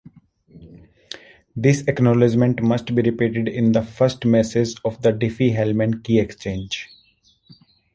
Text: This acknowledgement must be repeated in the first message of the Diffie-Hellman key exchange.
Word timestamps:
This 1.55 1.83
acknowledgement 1.87 2.63
must 2.63 2.95
be 2.95 3.03
repeated 3.03 3.47
in 3.47 3.71
the 3.71 3.83
first 3.83 4.25
message 4.25 4.73
of 4.83 4.99
the 5.03 5.13
Diffie-Hellman 5.13 6.03
key 6.03 6.19
exchange. 6.19 6.89